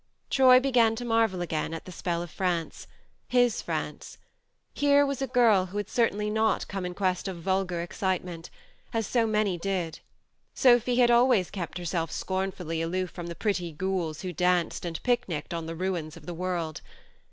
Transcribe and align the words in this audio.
Troy 0.31 0.59
began 0.59 0.95
to 0.95 1.05
marvel 1.05 1.41
again 1.43 1.75
at 1.75 1.85
the 1.85 1.91
spell 1.91 2.23
of 2.23 2.31
France 2.31 2.87
his 3.27 3.61
France! 3.61 4.17
Here 4.73 5.05
was 5.05 5.21
a 5.21 5.27
girl 5.27 5.67
who 5.67 5.77
had 5.77 5.91
certainly 5.91 6.27
not 6.27 6.67
come 6.67 6.87
in 6.87 6.95
quest 6.95 7.27
of 7.27 7.43
vulgar 7.43 7.83
excitement, 7.83 8.49
as 8.95 9.05
so 9.05 9.27
many 9.27 9.59
did: 9.59 9.99
Sophy 10.55 10.95
had 10.95 11.11
always 11.11 11.51
kept 11.51 11.77
herself 11.77 12.09
scornfully 12.09 12.81
aloof 12.81 13.11
from 13.11 13.27
the 13.27 13.35
pretty 13.35 13.71
ghouls 13.71 14.21
who 14.21 14.33
danced 14.33 14.85
and 14.85 15.03
picnicked 15.03 15.53
on 15.53 15.67
the 15.67 15.75
ruins 15.75 16.17
of 16.17 16.25
the 16.25 16.33
world. 16.33 16.81